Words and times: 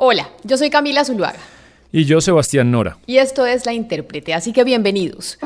Hola, 0.00 0.30
yo 0.44 0.56
soy 0.56 0.70
Camila 0.70 1.04
Zuluaga. 1.04 1.40
Y 1.90 2.04
yo, 2.04 2.20
Sebastián 2.20 2.70
Nora. 2.70 2.98
Y 3.06 3.16
esto 3.16 3.46
es 3.46 3.66
La 3.66 3.72
Intérprete, 3.72 4.32
así 4.32 4.52
que 4.52 4.62
bienvenidos. 4.62 5.40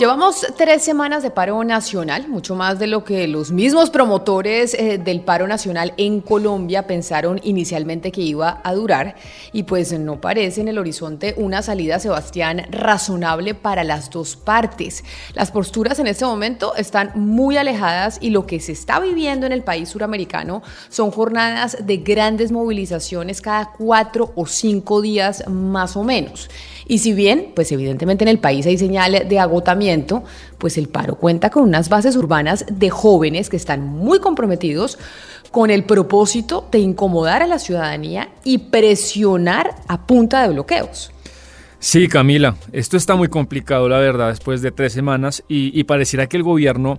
Llevamos 0.00 0.46
tres 0.56 0.82
semanas 0.82 1.22
de 1.22 1.30
paro 1.30 1.62
nacional, 1.62 2.26
mucho 2.26 2.54
más 2.54 2.78
de 2.78 2.86
lo 2.86 3.04
que 3.04 3.28
los 3.28 3.50
mismos 3.52 3.90
promotores 3.90 4.72
eh, 4.72 4.96
del 4.96 5.20
paro 5.20 5.46
nacional 5.46 5.92
en 5.98 6.22
Colombia 6.22 6.86
pensaron 6.86 7.38
inicialmente 7.42 8.10
que 8.10 8.22
iba 8.22 8.62
a 8.64 8.72
durar 8.72 9.16
y 9.52 9.64
pues 9.64 9.92
no 9.92 10.18
parece 10.18 10.62
en 10.62 10.68
el 10.68 10.78
horizonte 10.78 11.34
una 11.36 11.60
salida, 11.60 11.98
Sebastián, 11.98 12.62
razonable 12.70 13.52
para 13.52 13.84
las 13.84 14.08
dos 14.08 14.36
partes. 14.36 15.04
Las 15.34 15.50
posturas 15.50 15.98
en 15.98 16.06
este 16.06 16.24
momento 16.24 16.74
están 16.76 17.12
muy 17.14 17.58
alejadas 17.58 18.16
y 18.22 18.30
lo 18.30 18.46
que 18.46 18.58
se 18.58 18.72
está 18.72 19.00
viviendo 19.00 19.44
en 19.44 19.52
el 19.52 19.62
país 19.62 19.90
suramericano 19.90 20.62
son 20.88 21.10
jornadas 21.10 21.76
de 21.78 21.98
grandes 21.98 22.52
movilizaciones 22.52 23.42
cada 23.42 23.72
cuatro 23.72 24.32
o 24.34 24.46
cinco 24.46 25.02
días 25.02 25.46
más 25.46 25.94
o 25.94 26.04
menos. 26.04 26.48
Y 26.90 26.98
si 26.98 27.12
bien, 27.12 27.52
pues 27.54 27.70
evidentemente 27.70 28.24
en 28.24 28.28
el 28.28 28.40
país 28.40 28.66
hay 28.66 28.76
señales 28.76 29.28
de 29.28 29.38
agotamiento, 29.38 30.24
pues 30.58 30.76
el 30.76 30.88
paro 30.88 31.14
cuenta 31.14 31.48
con 31.48 31.62
unas 31.62 31.88
bases 31.88 32.16
urbanas 32.16 32.64
de 32.68 32.90
jóvenes 32.90 33.48
que 33.48 33.56
están 33.56 33.86
muy 33.86 34.18
comprometidos 34.18 34.98
con 35.52 35.70
el 35.70 35.84
propósito 35.84 36.66
de 36.72 36.80
incomodar 36.80 37.44
a 37.44 37.46
la 37.46 37.60
ciudadanía 37.60 38.30
y 38.42 38.58
presionar 38.58 39.76
a 39.86 40.04
punta 40.04 40.42
de 40.42 40.48
bloqueos. 40.52 41.12
Sí, 41.78 42.08
Camila, 42.08 42.56
esto 42.72 42.96
está 42.96 43.14
muy 43.14 43.28
complicado, 43.28 43.88
la 43.88 44.00
verdad, 44.00 44.30
después 44.30 44.60
de 44.60 44.72
tres 44.72 44.92
semanas 44.92 45.44
y, 45.46 45.70
y 45.78 45.84
pareciera 45.84 46.26
que 46.26 46.38
el 46.38 46.42
gobierno 46.42 46.98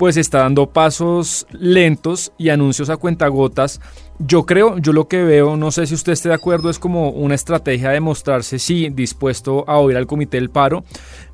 pues 0.00 0.16
está 0.16 0.38
dando 0.38 0.70
pasos 0.70 1.46
lentos 1.50 2.32
y 2.38 2.48
anuncios 2.48 2.88
a 2.88 2.96
cuentagotas. 2.96 3.82
Yo 4.18 4.46
creo, 4.46 4.78
yo 4.78 4.94
lo 4.94 5.08
que 5.08 5.22
veo, 5.24 5.58
no 5.58 5.70
sé 5.70 5.86
si 5.86 5.94
usted 5.94 6.12
esté 6.12 6.30
de 6.30 6.36
acuerdo, 6.36 6.70
es 6.70 6.78
como 6.78 7.10
una 7.10 7.34
estrategia 7.34 7.90
de 7.90 8.00
mostrarse, 8.00 8.58
sí, 8.58 8.88
dispuesto 8.88 9.62
a 9.68 9.76
oír 9.76 9.98
al 9.98 10.06
comité 10.06 10.38
del 10.38 10.48
paro, 10.48 10.84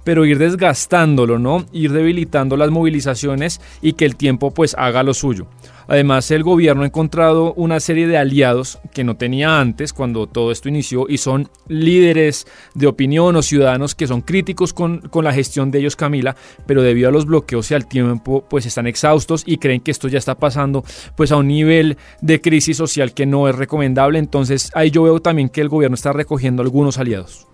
pero 0.06 0.24
ir 0.24 0.38
desgastándolo, 0.38 1.40
¿no? 1.40 1.66
Ir 1.72 1.90
debilitando 1.90 2.56
las 2.56 2.70
movilizaciones 2.70 3.60
y 3.82 3.94
que 3.94 4.04
el 4.04 4.14
tiempo 4.14 4.52
pues 4.52 4.76
haga 4.78 5.02
lo 5.02 5.12
suyo. 5.14 5.48
Además, 5.88 6.30
el 6.30 6.44
gobierno 6.44 6.84
ha 6.84 6.86
encontrado 6.86 7.52
una 7.54 7.80
serie 7.80 8.06
de 8.06 8.16
aliados 8.16 8.78
que 8.94 9.02
no 9.02 9.16
tenía 9.16 9.58
antes 9.58 9.92
cuando 9.92 10.28
todo 10.28 10.52
esto 10.52 10.68
inició 10.68 11.06
y 11.08 11.18
son 11.18 11.48
líderes 11.66 12.46
de 12.74 12.86
opinión 12.86 13.34
o 13.34 13.42
ciudadanos 13.42 13.96
que 13.96 14.06
son 14.06 14.20
críticos 14.20 14.72
con, 14.72 15.00
con 15.00 15.24
la 15.24 15.32
gestión 15.32 15.72
de 15.72 15.80
ellos, 15.80 15.96
Camila, 15.96 16.36
pero 16.66 16.82
debido 16.82 17.08
a 17.08 17.12
los 17.12 17.26
bloqueos 17.26 17.68
y 17.72 17.74
al 17.74 17.88
tiempo, 17.88 18.44
pues 18.48 18.64
están 18.64 18.86
exhaustos 18.86 19.42
y 19.44 19.56
creen 19.56 19.80
que 19.80 19.90
esto 19.90 20.06
ya 20.06 20.18
está 20.18 20.36
pasando 20.36 20.84
pues 21.16 21.32
a 21.32 21.36
un 21.36 21.48
nivel 21.48 21.96
de 22.20 22.40
crisis 22.40 22.76
social 22.76 23.12
que 23.12 23.26
no 23.26 23.48
es 23.48 23.56
recomendable. 23.56 24.20
Entonces, 24.20 24.70
ahí 24.74 24.92
yo 24.92 25.02
veo 25.02 25.18
también 25.18 25.48
que 25.48 25.62
el 25.62 25.68
gobierno 25.68 25.96
está 25.96 26.12
recogiendo 26.12 26.62
algunos 26.62 26.96
aliados. 26.98 27.48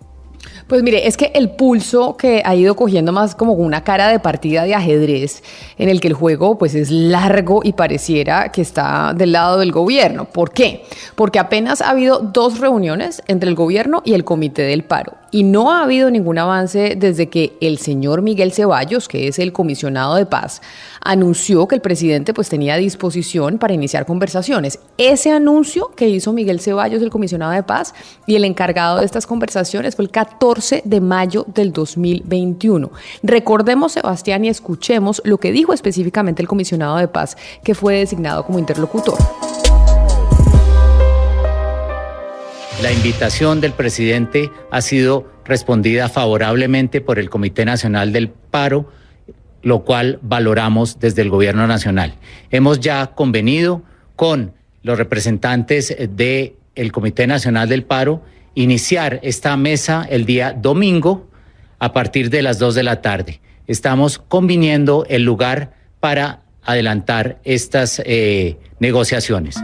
Pues 0.67 0.83
mire, 0.83 1.07
es 1.07 1.17
que 1.17 1.33
el 1.35 1.51
pulso 1.51 2.17
que 2.17 2.43
ha 2.45 2.55
ido 2.55 2.77
cogiendo 2.77 3.13
más 3.13 3.35
como 3.35 3.53
una 3.53 3.85
cara 3.85 4.09
de 4.09 4.19
partida 4.19 4.65
de 4.65 4.75
ajedrez, 4.75 5.43
en 5.79 5.89
el 5.89 6.01
que 6.01 6.09
el 6.09 6.15
juego 6.15 6.59
pues 6.59 6.75
es 6.75 6.91
largo 6.91 7.61
y 7.63 7.73
pareciera 7.73 8.51
que 8.51 8.63
está 8.63 9.13
del 9.15 9.33
lado 9.33 9.59
del 9.59 9.73
gobierno. 9.73 10.25
¿Por 10.27 10.53
qué? 10.53 10.85
Porque 11.15 11.39
apenas 11.39 11.81
ha 11.81 11.91
habido 11.91 12.21
dos 12.21 12.59
reuniones 12.59 13.23
entre 13.27 13.49
el 13.49 13.55
gobierno 13.55 14.03
y 14.05 14.15
el 14.15 14.25
comité 14.25 14.63
del 14.63 14.85
paro 14.85 15.23
y 15.33 15.43
no 15.45 15.73
ha 15.73 15.83
habido 15.83 16.11
ningún 16.11 16.39
avance 16.39 16.95
desde 16.97 17.29
que 17.29 17.57
el 17.61 17.79
señor 17.79 18.23
Miguel 18.23 18.53
Ceballos, 18.53 19.09
que 19.09 19.27
es 19.27 19.39
el 19.39 19.53
comisionado 19.53 20.15
de 20.15 20.27
paz, 20.27 20.61
anunció 21.05 21.67
que 21.67 21.75
el 21.75 21.81
presidente 21.81 22.33
pues 22.33 22.49
tenía 22.49 22.77
disposición 22.77 23.59
para 23.59 23.75
iniciar 23.75 24.07
conversaciones. 24.07 24.79
Ese 24.99 25.31
anuncio 25.33 25.91
que 25.97 26.09
hizo 26.09 26.33
Miguel 26.33 26.61
Ceballos, 26.61 27.03
el 27.03 27.11
comisionado 27.11 27.53
de 27.53 27.63
paz, 27.63 27.95
y 28.27 28.37
el 28.37 28.45
encargado 28.45 29.01
de 29.01 29.05
estas 29.05 29.27
conversaciones 29.27 29.97
fue 29.97 30.05
el 30.05 30.11
14 30.11 30.83
de 30.85 31.01
mayo 31.01 31.45
del 31.53 31.73
2021. 31.73 32.91
Recordemos, 33.23 33.93
Sebastián, 33.93 34.45
y 34.45 34.49
escuchemos 34.49 35.21
lo 35.25 35.39
que 35.39 35.53
dijo 35.53 35.73
específicamente 35.73 36.43
el 36.43 36.49
comisionado 36.49 36.97
de 36.97 37.09
paz, 37.09 37.37
que 37.65 37.75
fue 37.75 37.97
designado 37.97 38.45
como 38.45 38.59
interlocutor. 38.59 39.19
La 42.81 42.91
invitación 42.91 43.61
del 43.61 43.73
presidente 43.73 44.51
ha 44.71 44.81
sido 44.81 45.27
respondida 45.45 46.09
favorablemente 46.09 47.01
por 47.01 47.19
el 47.19 47.31
Comité 47.31 47.65
Nacional 47.65 48.13
del 48.13 48.29
Paro, 48.29 48.89
lo 49.63 49.85
cual 49.85 50.19
valoramos 50.23 50.99
desde 50.99 51.23
el 51.23 51.31
Gobierno 51.31 51.67
Nacional. 51.67 52.15
Hemos 52.51 52.81
ya 52.81 53.09
convenido 53.09 53.83
con 54.17 54.53
los 54.83 54.99
representantes 54.99 55.97
del 56.11 56.93
Comité 56.93 57.27
Nacional 57.27 57.69
del 57.69 57.85
Paro 57.85 58.23
iniciar 58.55 59.21
esta 59.23 59.57
mesa 59.57 60.07
el 60.09 60.27
día 60.27 60.53
domingo 60.53 61.29
a 61.79 61.93
partir 61.93 62.31
de 62.31 62.43
las 62.43 62.59
dos 62.59 62.75
de 62.75 62.83
la 62.83 63.01
tarde. 63.01 63.41
Estamos 63.67 64.19
conviniendo 64.19 65.07
el 65.09 65.23
lugar 65.23 65.73
para 66.01 66.41
adelantar 66.65 67.39
estas 67.45 68.03
eh, 68.05 68.57
negociaciones. 68.79 69.57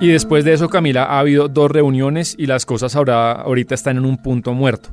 Y 0.00 0.08
después 0.08 0.44
de 0.44 0.54
eso, 0.54 0.68
Camila, 0.68 1.04
ha 1.04 1.20
habido 1.20 1.48
dos 1.48 1.70
reuniones 1.70 2.34
y 2.38 2.46
las 2.46 2.64
cosas 2.64 2.96
ahora, 2.96 3.32
ahorita 3.32 3.74
están 3.74 3.98
en 3.98 4.06
un 4.06 4.16
punto 4.16 4.54
muerto. 4.54 4.88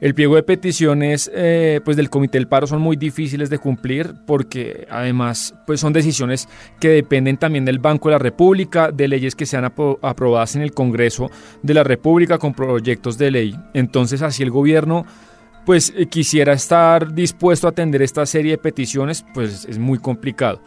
El 0.00 0.14
pliego 0.14 0.36
de 0.36 0.42
peticiones 0.42 1.30
eh, 1.34 1.80
pues 1.84 1.96
del 1.96 2.08
Comité 2.08 2.38
del 2.38 2.48
Paro 2.48 2.66
son 2.66 2.80
muy 2.80 2.96
difíciles 2.96 3.50
de 3.50 3.58
cumplir 3.58 4.14
porque 4.26 4.86
además 4.90 5.54
pues 5.66 5.80
son 5.80 5.92
decisiones 5.92 6.48
que 6.80 6.88
dependen 6.88 7.36
también 7.36 7.66
del 7.66 7.78
Banco 7.78 8.08
de 8.08 8.14
la 8.14 8.18
República, 8.18 8.90
de 8.90 9.08
leyes 9.08 9.36
que 9.36 9.44
sean 9.44 9.64
aprobadas 9.64 10.56
en 10.56 10.62
el 10.62 10.72
Congreso 10.72 11.30
de 11.62 11.74
la 11.74 11.84
República 11.84 12.38
con 12.38 12.54
proyectos 12.54 13.18
de 13.18 13.30
ley. 13.30 13.54
Entonces 13.74 14.22
así 14.22 14.42
el 14.42 14.50
gobierno 14.50 15.04
pues 15.66 15.92
eh, 15.94 16.06
quisiera 16.06 16.54
estar 16.54 17.12
dispuesto 17.12 17.66
a 17.66 17.70
atender 17.70 18.00
esta 18.00 18.24
serie 18.24 18.52
de 18.52 18.58
peticiones 18.58 19.24
pues 19.34 19.66
es 19.66 19.78
muy 19.78 19.98
complicado. 19.98 20.62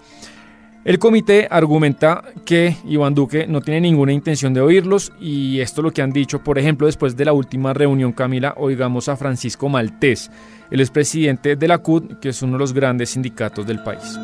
El 0.85 0.99
comité 0.99 1.47
argumenta 1.49 2.25
que 2.45 2.75
Iván 2.83 3.15
Duque 3.15 3.47
no 3.47 3.61
tiene 3.61 3.79
ninguna 3.79 4.11
intención 4.11 4.53
de 4.53 4.59
oírlos 4.59 5.13
y 5.17 5.61
esto 5.61 5.79
es 5.79 5.83
lo 5.85 5.91
que 5.91 6.01
han 6.01 6.11
dicho, 6.11 6.43
por 6.43 6.59
ejemplo, 6.59 6.87
después 6.87 7.15
de 7.15 7.23
la 7.23 7.31
última 7.31 7.73
reunión, 7.73 8.11
Camila, 8.11 8.53
oigamos 8.57 9.07
a 9.07 9.15
Francisco 9.15 9.69
Maltés, 9.69 10.29
el 10.71 10.81
expresidente 10.81 11.55
de 11.55 11.67
la 11.69 11.77
CUT, 11.77 12.19
que 12.19 12.29
es 12.29 12.41
uno 12.41 12.53
de 12.53 12.59
los 12.59 12.73
grandes 12.73 13.11
sindicatos 13.11 13.65
del 13.65 13.81
país. 13.81 14.19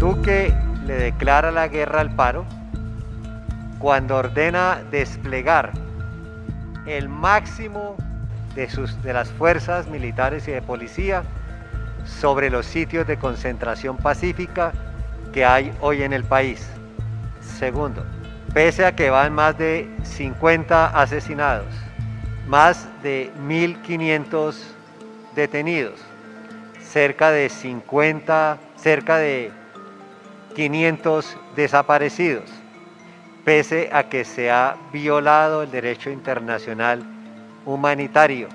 Duque 0.00 0.52
le 0.84 0.94
declara 0.94 1.52
la 1.52 1.68
guerra 1.68 2.00
al 2.00 2.12
paro 2.16 2.44
cuando 3.78 4.16
ordena 4.16 4.82
desplegar 4.90 5.70
el 6.86 7.08
máximo 7.08 7.94
de, 8.56 8.68
sus, 8.68 9.00
de 9.04 9.12
las 9.12 9.30
fuerzas 9.30 9.86
militares 9.86 10.48
y 10.48 10.50
de 10.50 10.60
policía 10.60 11.22
sobre 12.04 12.50
los 12.50 12.66
sitios 12.66 13.06
de 13.06 13.16
concentración 13.16 13.96
pacífica 13.96 14.72
que 15.32 15.44
hay 15.44 15.72
hoy 15.80 16.02
en 16.02 16.12
el 16.12 16.24
país. 16.24 16.66
Segundo, 17.40 18.04
pese 18.52 18.84
a 18.84 18.94
que 18.94 19.10
van 19.10 19.32
más 19.32 19.56
de 19.58 19.88
50 20.02 21.00
asesinados, 21.00 21.68
más 22.46 22.88
de 23.02 23.30
1.500 23.46 24.56
detenidos, 25.34 26.00
cerca 26.80 27.30
de 27.30 27.48
50, 27.48 28.58
cerca 28.76 29.18
de 29.18 29.52
500 30.54 31.36
desaparecidos, 31.54 32.50
pese 33.44 33.90
a 33.92 34.04
que 34.04 34.24
se 34.24 34.50
ha 34.50 34.76
violado 34.92 35.62
el 35.62 35.70
derecho 35.70 36.10
internacional 36.10 37.02
humanitario, 37.64 38.48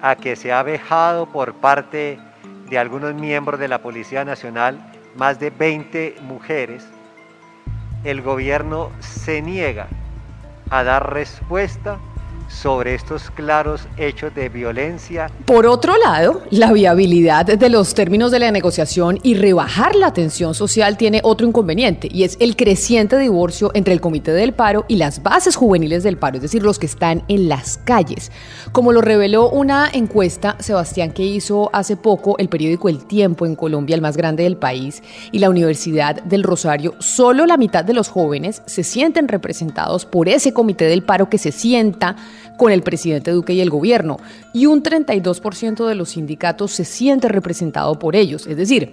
a 0.00 0.14
que 0.14 0.36
se 0.36 0.52
ha 0.52 0.62
vejado 0.62 1.26
por 1.26 1.54
parte 1.54 2.20
de 2.70 2.78
algunos 2.78 3.14
miembros 3.14 3.58
de 3.58 3.68
la 3.68 3.78
Policía 3.78 4.24
Nacional 4.24 4.78
más 5.16 5.38
de 5.40 5.50
20 5.50 6.16
mujeres, 6.22 6.86
el 8.04 8.22
gobierno 8.22 8.90
se 9.00 9.42
niega 9.42 9.88
a 10.70 10.84
dar 10.84 11.12
respuesta 11.12 11.98
sobre 12.48 12.94
estos 12.94 13.30
claros 13.30 13.82
hechos 13.96 14.34
de 14.34 14.48
violencia. 14.48 15.30
Por 15.44 15.66
otro 15.66 15.96
lado, 15.96 16.42
la 16.50 16.72
viabilidad 16.72 17.46
de 17.46 17.68
los 17.68 17.94
términos 17.94 18.30
de 18.30 18.40
la 18.40 18.50
negociación 18.50 19.18
y 19.22 19.34
rebajar 19.34 19.94
la 19.94 20.12
tensión 20.12 20.54
social 20.54 20.96
tiene 20.96 21.20
otro 21.22 21.46
inconveniente 21.46 22.08
y 22.10 22.24
es 22.24 22.36
el 22.40 22.56
creciente 22.56 23.18
divorcio 23.18 23.70
entre 23.74 23.92
el 23.92 24.00
Comité 24.00 24.32
del 24.32 24.52
Paro 24.52 24.84
y 24.88 24.96
las 24.96 25.22
bases 25.22 25.56
juveniles 25.56 26.02
del 26.02 26.18
paro, 26.18 26.36
es 26.36 26.42
decir, 26.42 26.62
los 26.62 26.78
que 26.78 26.86
están 26.86 27.22
en 27.28 27.48
las 27.48 27.78
calles. 27.78 28.32
Como 28.72 28.92
lo 28.92 29.00
reveló 29.00 29.48
una 29.50 29.88
encuesta, 29.92 30.56
Sebastián, 30.58 31.12
que 31.12 31.24
hizo 31.24 31.70
hace 31.72 31.96
poco 31.96 32.36
el 32.38 32.48
periódico 32.48 32.88
El 32.88 33.04
Tiempo 33.06 33.46
en 33.46 33.56
Colombia, 33.56 33.94
el 33.94 34.02
más 34.02 34.16
grande 34.16 34.42
del 34.42 34.56
país, 34.56 35.02
y 35.32 35.38
la 35.38 35.50
Universidad 35.50 36.22
del 36.22 36.42
Rosario, 36.42 36.94
solo 36.98 37.46
la 37.46 37.56
mitad 37.56 37.84
de 37.84 37.94
los 37.94 38.08
jóvenes 38.08 38.62
se 38.66 38.82
sienten 38.82 39.28
representados 39.28 40.06
por 40.06 40.28
ese 40.28 40.52
Comité 40.52 40.86
del 40.86 41.02
Paro 41.02 41.28
que 41.28 41.38
se 41.38 41.52
sienta 41.52 42.16
con 42.58 42.70
el 42.70 42.82
presidente 42.82 43.30
Duque 43.30 43.54
y 43.54 43.62
el 43.62 43.70
gobierno, 43.70 44.18
y 44.52 44.66
un 44.66 44.82
32% 44.82 45.86
de 45.86 45.94
los 45.94 46.10
sindicatos 46.10 46.72
se 46.72 46.84
siente 46.84 47.28
representado 47.28 47.98
por 47.98 48.14
ellos, 48.14 48.46
es 48.46 48.58
decir, 48.58 48.92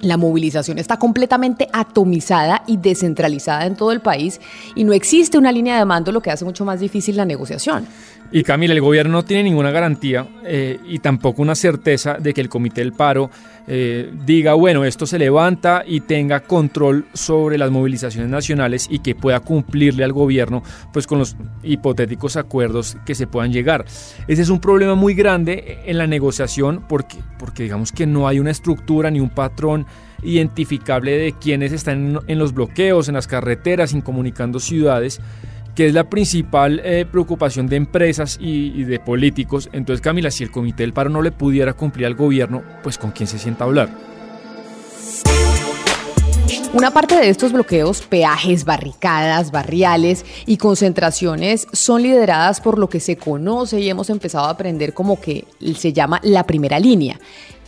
la 0.00 0.16
movilización 0.16 0.78
está 0.78 0.98
completamente 0.98 1.68
atomizada 1.72 2.62
y 2.66 2.76
descentralizada 2.76 3.66
en 3.66 3.76
todo 3.76 3.92
el 3.92 4.00
país 4.00 4.40
y 4.74 4.84
no 4.84 4.92
existe 4.92 5.38
una 5.38 5.52
línea 5.52 5.78
de 5.78 5.84
mando, 5.84 6.12
lo 6.12 6.20
que 6.20 6.30
hace 6.30 6.44
mucho 6.44 6.64
más 6.64 6.80
difícil 6.80 7.16
la 7.16 7.24
negociación. 7.24 7.86
Y 8.32 8.44
Camila, 8.44 8.74
el 8.74 8.80
gobierno 8.80 9.12
no 9.12 9.24
tiene 9.24 9.42
ninguna 9.42 9.72
garantía 9.72 10.26
eh, 10.44 10.78
y 10.86 11.00
tampoco 11.00 11.42
una 11.42 11.56
certeza 11.56 12.14
de 12.14 12.32
que 12.32 12.40
el 12.40 12.48
Comité 12.48 12.80
del 12.80 12.92
Paro 12.92 13.28
eh, 13.66 14.12
diga, 14.24 14.54
bueno, 14.54 14.84
esto 14.84 15.04
se 15.04 15.18
levanta 15.18 15.82
y 15.84 16.00
tenga 16.00 16.40
control 16.40 17.06
sobre 17.12 17.58
las 17.58 17.72
movilizaciones 17.72 18.30
nacionales 18.30 18.86
y 18.88 19.00
que 19.00 19.16
pueda 19.16 19.40
cumplirle 19.40 20.04
al 20.04 20.12
gobierno 20.12 20.62
pues 20.92 21.08
con 21.08 21.18
los 21.18 21.36
hipotéticos 21.64 22.36
acuerdos 22.36 22.96
que 23.04 23.16
se 23.16 23.26
puedan 23.26 23.52
llegar. 23.52 23.84
Ese 24.28 24.42
es 24.42 24.48
un 24.48 24.60
problema 24.60 24.94
muy 24.94 25.14
grande 25.14 25.80
en 25.86 25.98
la 25.98 26.06
negociación 26.06 26.84
porque, 26.88 27.18
porque 27.36 27.64
digamos 27.64 27.90
que 27.90 28.06
no 28.06 28.28
hay 28.28 28.38
una 28.38 28.52
estructura 28.52 29.10
ni 29.10 29.18
un 29.18 29.30
patrón 29.30 29.86
identificable 30.22 31.16
de 31.16 31.32
quienes 31.32 31.72
están 31.72 32.20
en 32.26 32.38
los 32.38 32.54
bloqueos, 32.54 33.08
en 33.08 33.14
las 33.14 33.26
carreteras, 33.26 33.92
incomunicando 33.92 34.60
ciudades 34.60 35.20
que 35.74 35.86
es 35.86 35.94
la 35.94 36.10
principal 36.10 36.80
eh, 36.84 37.06
preocupación 37.10 37.66
de 37.66 37.76
empresas 37.76 38.38
y, 38.40 38.82
de 38.84 38.98
políticos. 38.98 39.70
Entonces, 39.72 40.02
Camila, 40.02 40.30
si 40.30 40.44
el 40.44 40.50
Comité 40.50 40.82
del 40.82 40.92
Paro 40.92 41.10
no 41.10 41.22
le 41.22 41.32
pudiera 41.32 41.72
cumplir 41.74 42.06
al 42.06 42.14
gobierno, 42.14 42.62
pues 42.82 42.98
con 42.98 43.12
quién 43.12 43.26
se 43.26 43.38
sienta 43.38 43.64
a 43.64 43.66
hablar. 43.68 43.88
Una 46.72 46.92
parte 46.92 47.16
de 47.16 47.28
estos 47.28 47.52
bloqueos, 47.52 48.02
peajes, 48.02 48.64
barricadas, 48.64 49.50
barriales 49.50 50.24
y 50.46 50.56
concentraciones 50.56 51.66
son 51.72 52.02
lideradas 52.02 52.60
por 52.60 52.78
lo 52.78 52.88
que 52.88 53.00
se 53.00 53.16
conoce 53.16 53.80
y 53.80 53.88
hemos 53.88 54.08
empezado 54.08 54.46
a 54.46 54.50
aprender 54.50 54.94
como 54.94 55.20
que 55.20 55.46
se 55.76 55.92
llama 55.92 56.20
la 56.22 56.44
primera 56.44 56.78
línea. 56.78 57.18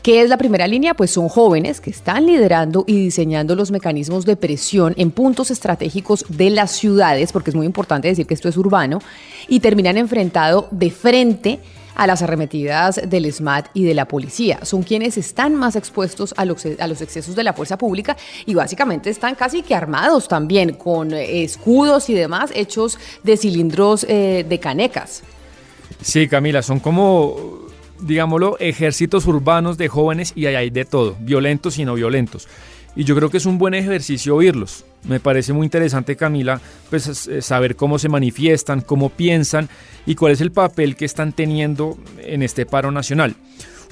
¿Qué 0.03 0.21
es 0.21 0.29
la 0.29 0.37
primera 0.37 0.67
línea? 0.67 0.95
Pues 0.95 1.13
son 1.13 1.29
jóvenes 1.29 1.81
que 1.81 1.91
están 1.91 2.27
liderando 2.27 2.83
y 2.89 2.97
diseñando 2.97 3.55
los 3.55 3.71
mecanismos 3.71 4.27
de 4.27 4.35
presión 4.35 4.95
en 4.97 5.13
puntos 5.13 5.53
estratégicos 5.53 6.25
de 6.29 6.51
las 6.51 6.73
ciudades, 6.73 7.31
porque 7.31 7.51
es 7.51 7.57
muy 7.57 7.67
importante 7.67 8.09
decir 8.09 8.27
que 8.27 8.35
esto 8.35 8.49
es 8.49 8.57
urbano, 8.57 8.99
y 9.47 9.61
terminan 9.61 9.97
enfrentado 9.97 10.67
de 10.73 10.91
frente 10.91 11.61
a 11.95 12.09
las 12.09 12.21
arremetidas 12.21 13.01
del 13.07 13.33
SMAT 13.33 13.69
y 13.75 13.85
de 13.85 13.95
la 13.95 14.09
policía. 14.09 14.65
Son 14.65 14.83
quienes 14.83 15.17
están 15.19 15.55
más 15.55 15.77
expuestos 15.77 16.35
a 16.37 16.47
los, 16.47 16.65
excesos 16.65 17.37
de 17.37 17.45
la 17.45 17.53
fuerza 17.53 17.79
pública 17.79 18.17
y 18.45 18.55
básicamente 18.55 19.09
están 19.09 19.37
casi 19.37 19.63
que 19.63 19.77
armados 19.77 20.27
también 20.27 20.73
con 20.73 21.13
eh, 21.13 21.45
escudos 21.45 22.11
y 22.11 22.15
demás 22.15 22.51
hechos 22.57 22.99
de 23.23 23.37
cilindros 23.37 24.05
eh, 24.09 24.45
de 24.49 24.59
canecas. 24.59 25.23
Sí, 26.01 26.27
Camila, 26.27 26.61
son 26.63 26.81
como 26.81 27.71
digámoslo, 28.03 28.57
ejércitos 28.59 29.27
urbanos 29.27 29.79
de 29.79 29.89
jóvenes 29.89 30.33
y 30.35 30.47
hay 30.47 30.71
de 30.71 30.85
todo, 30.85 31.17
violentos 31.21 31.79
y 31.79 31.85
no 31.85 31.95
violentos. 31.95 32.49
Y 32.95 33.05
yo 33.05 33.17
creo 33.17 33.31
que 33.31 33.39
es 33.39 33.47
un 33.47 33.59
buen 33.59 33.73
ejercicio 33.73 34.37
oírlos. 34.37 34.85
Me 35.05 35.19
parece 35.19 35.53
muy 35.53 35.65
interesante, 35.65 36.15
Camila, 36.15 36.61
pues 36.91 37.27
eh, 37.27 37.41
saber 37.41 37.75
cómo 37.75 37.99
se 37.99 38.09
manifiestan, 38.09 38.83
cómo 38.83 39.09
piensan 39.09 39.69
y 40.05 40.15
cuál 40.15 40.33
es 40.33 40.41
el 40.41 40.53
papel 40.53 40.95
que 40.95 41.07
están 41.07 41.33
teniendo 41.33 41.97
en 42.19 42.43
este 42.43 42.67
paro 42.67 42.91
nacional. 42.91 43.35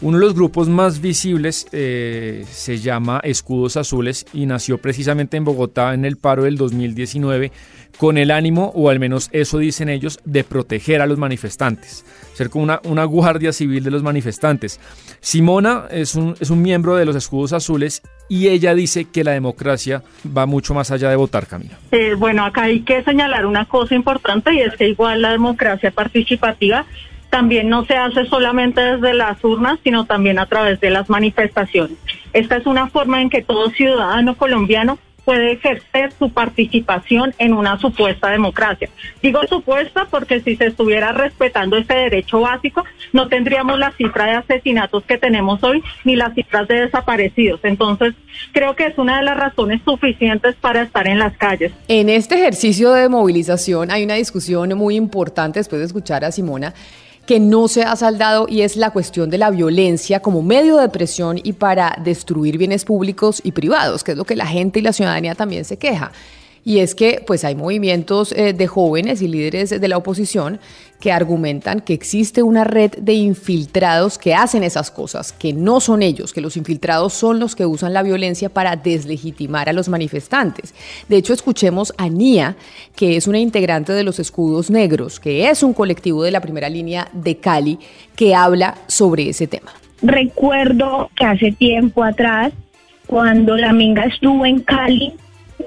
Uno 0.03 0.19
de 0.19 0.25
los 0.25 0.35
grupos 0.35 0.67
más 0.67 1.03
visibles 1.03 1.67
eh, 1.73 2.47
se 2.51 2.79
llama 2.79 3.21
Escudos 3.23 3.77
Azules 3.77 4.25
y 4.33 4.47
nació 4.47 4.79
precisamente 4.79 5.37
en 5.37 5.45
Bogotá 5.45 5.93
en 5.93 6.07
el 6.07 6.17
paro 6.17 6.45
del 6.45 6.57
2019 6.57 7.53
con 7.99 8.17
el 8.17 8.31
ánimo, 8.31 8.73
o 8.75 8.89
al 8.89 8.99
menos 8.99 9.29
eso 9.33 9.59
dicen 9.59 9.91
ellos, 9.91 10.19
de 10.25 10.43
proteger 10.43 11.03
a 11.03 11.07
los 11.07 11.19
manifestantes, 11.19 12.07
ser 12.33 12.49
como 12.49 12.65
una, 12.65 12.81
una 12.85 13.05
guardia 13.05 13.53
civil 13.53 13.85
de 13.85 13.91
los 13.91 14.03
manifestantes. 14.03 14.81
Simona 15.21 15.85
es 15.91 16.15
un, 16.15 16.35
es 16.41 16.49
un 16.49 16.63
miembro 16.63 16.97
de 16.97 17.05
los 17.05 17.15
Escudos 17.15 17.53
Azules 17.53 18.01
y 18.27 18.49
ella 18.49 18.75
dice 18.75 19.05
que 19.05 19.23
la 19.23 19.33
democracia 19.33 20.03
va 20.35 20.47
mucho 20.47 20.73
más 20.73 20.91
allá 20.91 21.11
de 21.11 21.17
votar, 21.17 21.47
Camila. 21.47 21.77
Eh, 21.93 22.15
bueno, 22.15 22.47
acá 22.47 22.63
hay 22.63 22.81
que 22.81 23.03
señalar 23.03 23.45
una 23.45 23.67
cosa 23.67 23.95
importante 23.95 24.55
y 24.55 24.61
es 24.61 24.75
que 24.77 24.89
igual 24.89 25.21
la 25.21 25.33
democracia 25.33 25.91
participativa 25.91 26.87
también 27.31 27.69
no 27.69 27.85
se 27.85 27.97
hace 27.97 28.27
solamente 28.27 28.81
desde 28.81 29.15
las 29.15 29.43
urnas, 29.45 29.79
sino 29.83 30.05
también 30.05 30.39
a 30.39 30.47
través 30.47 30.81
de 30.81 30.91
las 30.91 31.09
manifestaciones. 31.09 31.97
Esta 32.33 32.57
es 32.57 32.67
una 32.67 32.89
forma 32.89 33.23
en 33.23 33.31
que 33.31 33.43
todo 33.43 33.71
ciudadano 33.71 34.37
colombiano 34.37 34.99
puede 35.25 35.53
ejercer 35.53 36.13
su 36.19 36.31
participación 36.31 37.35
en 37.39 37.53
una 37.53 37.79
supuesta 37.79 38.31
democracia. 38.31 38.89
Digo 39.23 39.41
supuesta 39.49 40.07
porque 40.11 40.41
si 40.41 40.57
se 40.57 40.67
estuviera 40.67 41.13
respetando 41.13 41.77
ese 41.77 41.95
derecho 41.95 42.41
básico, 42.41 42.85
no 43.13 43.29
tendríamos 43.29 43.79
la 43.79 43.93
cifra 43.93 44.25
de 44.25 44.33
asesinatos 44.33 45.05
que 45.05 45.19
tenemos 45.19 45.63
hoy 45.63 45.83
ni 46.05 46.17
las 46.17 46.35
cifras 46.35 46.67
de 46.69 46.81
desaparecidos. 46.81 47.61
Entonces, 47.63 48.15
creo 48.53 48.75
que 48.75 48.87
es 48.87 48.99
una 48.99 49.19
de 49.19 49.25
las 49.25 49.37
razones 49.37 49.81
suficientes 49.85 50.57
para 50.57 50.83
estar 50.83 51.07
en 51.07 51.19
las 51.19 51.37
calles. 51.37 51.73
En 51.87 52.09
este 52.09 52.37
ejercicio 52.37 52.93
de 52.93 53.09
movilización 53.09 53.91
hay 53.91 54.05
una 54.05 54.15
discusión 54.15 54.77
muy 54.77 54.97
importante 54.97 55.61
después 55.61 55.81
de 55.81 55.87
escuchar 55.87 56.25
a 56.25 56.33
Simona 56.33 56.75
que 57.31 57.39
no 57.39 57.69
se 57.69 57.85
ha 57.85 57.95
saldado 57.95 58.47
y 58.49 58.63
es 58.63 58.75
la 58.75 58.91
cuestión 58.91 59.31
de 59.31 59.39
la 59.39 59.51
violencia 59.51 60.19
como 60.19 60.43
medio 60.43 60.79
de 60.79 60.89
presión 60.89 61.39
y 61.41 61.53
para 61.53 61.97
destruir 62.03 62.59
bienes 62.59 62.85
públicos 62.85 63.41
y 63.45 63.53
privados, 63.53 64.03
que 64.03 64.11
es 64.11 64.19
lo 64.19 64.25
que 64.25 64.35
la 64.35 64.49
gente 64.49 64.81
y 64.81 64.83
la 64.83 64.93
ciudadanía 64.93 65.37
también 65.37 65.65
se 65.65 65.77
queja. 65.77 66.11
Y 66.65 66.81
es 66.81 66.97
que 66.97 67.23
pues 67.25 67.45
hay 67.45 67.55
movimientos 67.55 68.33
eh, 68.33 68.53
de 68.53 68.67
jóvenes 68.67 69.23
y 69.23 69.29
líderes 69.29 69.71
de 69.71 69.87
la 69.87 69.97
oposición 69.97 70.59
que 71.01 71.11
argumentan 71.11 71.81
que 71.81 71.95
existe 71.95 72.43
una 72.43 72.65
red 72.65 72.93
de 72.93 73.15
infiltrados 73.15 74.19
que 74.19 74.35
hacen 74.35 74.63
esas 74.63 74.91
cosas, 74.91 75.33
que 75.33 75.53
no 75.53 75.81
son 75.81 76.03
ellos, 76.03 76.33
que 76.33 76.41
los 76.41 76.57
infiltrados 76.57 77.15
son 77.15 77.41
los 77.41 77.57
que 77.57 77.67
usan 77.67 77.95
la 77.95 78.03
violencia 78.03 78.51
para 78.51 78.77
deslegitimar 78.77 79.69
a 79.69 79.73
los 79.73 79.89
manifestantes. 79.89 80.75
De 81.09 81.17
hecho, 81.17 81.33
escuchemos 81.33 81.93
a 81.97 82.09
Nia, 82.09 82.57
que 82.95 83.17
es 83.17 83.27
una 83.27 83.39
integrante 83.39 83.93
de 83.93 84.05
los 84.05 84.19
Escudos 84.19 84.71
Negros, 84.71 85.19
que 85.19 85.49
es 85.49 85.63
un 85.63 85.73
colectivo 85.73 86.23
de 86.23 86.31
la 86.31 86.41
primera 86.41 86.69
línea 86.69 87.09
de 87.13 87.39
Cali, 87.39 87.79
que 88.15 88.35
habla 88.35 88.77
sobre 88.87 89.29
ese 89.29 89.47
tema. 89.47 89.73
Recuerdo 90.03 91.11
que 91.17 91.25
hace 91.25 91.53
tiempo 91.53 92.05
atrás, 92.05 92.53
cuando 93.07 93.57
la 93.57 93.73
Minga 93.73 94.05
estuvo 94.05 94.45
en 94.47 94.61
Cali, 94.61 95.15